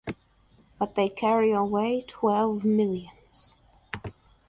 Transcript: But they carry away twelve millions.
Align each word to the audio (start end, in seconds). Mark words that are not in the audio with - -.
But 0.79 0.95
they 0.95 1.09
carry 1.09 1.51
away 1.51 2.03
twelve 2.07 2.65
millions. 2.65 3.55